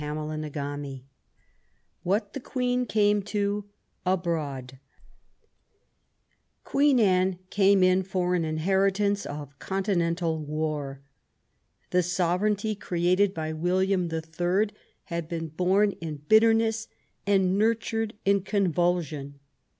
CHAPTER 0.03 0.73
III 0.73 1.03
WHAT 2.01 2.33
THE 2.33 2.39
QUEEN 2.39 2.87
CAME 2.87 3.21
TO 3.21 3.65
ABBOAD 4.07 4.79
Queen 6.63 6.99
Anne 6.99 7.37
came 7.51 7.83
in 7.83 8.01
for 8.01 8.33
an 8.33 8.43
inheritance 8.43 9.27
of 9.27 9.59
conti 9.59 9.93
nental 9.93 10.39
war. 10.43 11.01
The 11.91 12.01
sovereignty 12.01 12.73
created 12.73 13.31
by 13.35 13.53
William 13.53 14.07
the 14.07 14.21
Third 14.23 14.73
had 15.03 15.29
been 15.29 15.49
bom 15.49 15.93
in 16.01 16.23
bitterness 16.27 16.87
and 17.27 17.59
nurtured 17.59 18.15
in 18.25 18.41
convulsion. 18.41 19.39